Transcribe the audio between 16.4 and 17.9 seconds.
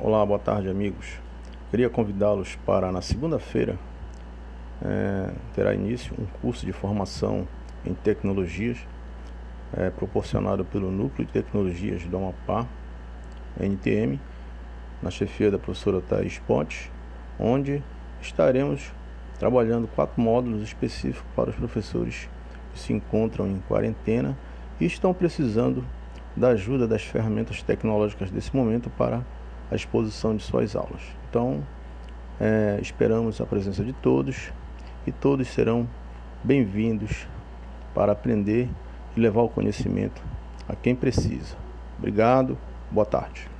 Pontes, onde